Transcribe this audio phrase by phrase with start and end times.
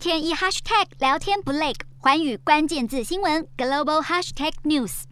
[0.00, 5.02] 天一 hashtag 聊天不累，寰宇关键字新闻 global hashtag news。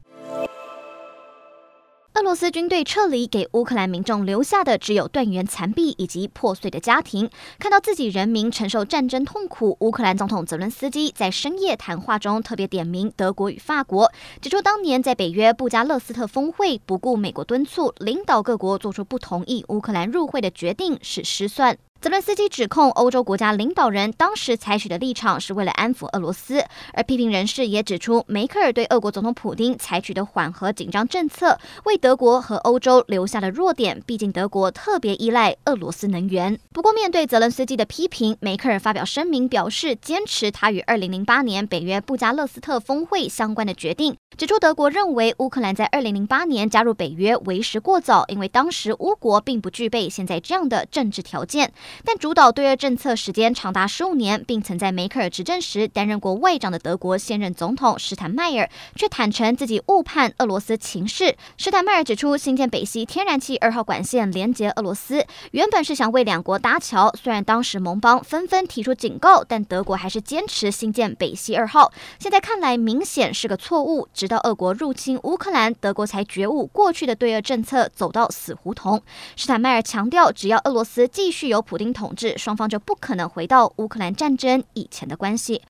[2.15, 7.29] 俄罗斯军队撤离，给乌克兰民众留下的只有断垣残壁以及破碎的家庭。
[7.59, 14.11] 看到自己人民承受战争痛苦，乌克兰总统泽伦斯基在深夜谈话中特别点名德国与法国，
[14.41, 21.77] 指出当年在北约布加勒斯特峰会不顾美国敦促，领导各国做出不同意乌克兰入会的决定是失算。
[22.01, 34.01] 泽伦斯基指控欧洲国家领导人当时采取的立场是为了安抚俄罗斯，而批评人士也指出，梅克尔对俄国总统普丁采取的缓和紧张政策，为德国和欧洲留下了弱点。
[34.07, 36.57] 毕竟德国特别依赖俄罗斯能源。
[36.73, 51.73] 不过，面对泽伦斯基的批评，梅克尔发表声明表示，坚持他与2008年北约布加勒斯特峰会相关的决定，指出德国认为乌克兰在2008年加入北约为时过早，因为当时乌国并不具备现在这样的政治条件。
[52.05, 61.37] 但主导对俄政策时间长达十五年，并曾在梅克尔执政时担任过外长的德国现任总统施坦迈尔，却坦承自己误判俄罗斯情势。
[61.57, 67.11] 施坦迈尔指出，新建北溪天然气二号管线连接俄罗斯，原本是想为两国搭桥。
[67.21, 71.93] 虽然当时盟邦纷纷提出警告，但德国还是坚持新建北溪二号。
[72.19, 74.09] 现在看来，明显是个错误。
[74.13, 79.03] 直到俄国入侵乌克兰，德国才觉悟过去的对俄政策走到死胡同。
[79.37, 85.63] 施坦迈尔强调，只要俄罗斯继续有普丁统治，双方就不可能回到乌克兰战争以前的关系。